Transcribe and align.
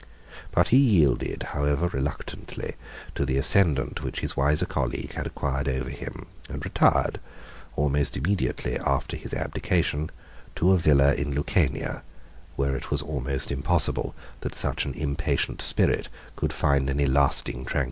But 0.49 0.69
he 0.69 0.79
yielded, 0.79 1.43
however 1.53 1.87
reluctantly, 1.87 2.73
to 3.13 3.23
the 3.23 3.37
ascendant 3.37 4.03
which 4.03 4.21
his 4.21 4.35
wiser 4.35 4.65
colleague 4.65 5.13
had 5.13 5.27
acquired 5.27 5.67
over 5.69 5.91
him, 5.91 6.25
and 6.49 6.65
retired, 6.65 7.19
immediately 7.77 8.79
after 8.79 9.15
his 9.15 9.31
abdication, 9.31 10.09
to 10.55 10.71
a 10.71 10.77
villa 10.79 11.13
in 11.13 11.35
Lucania, 11.35 12.01
where 12.55 12.75
it 12.75 12.89
was 12.89 13.03
almost 13.03 13.51
impossible 13.51 14.15
that 14.39 14.55
such 14.55 14.85
an 14.85 14.95
impatient 14.95 15.61
spirit 15.61 16.09
could 16.35 16.51
find 16.51 16.89
any 16.89 17.05
lasting 17.05 17.65
tranquility. 17.65 17.79